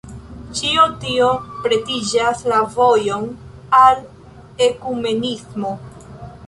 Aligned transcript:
Ĉio 0.59 0.85
tio 1.03 1.27
pretigas 1.67 2.43
la 2.53 2.63
vojon 2.79 3.29
al 3.85 4.05
ekumenismo. 4.71 5.79